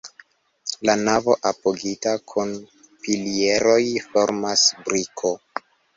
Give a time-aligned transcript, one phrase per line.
[0.89, 2.53] La navo apogita kun
[3.09, 5.35] pilieroj formas briko.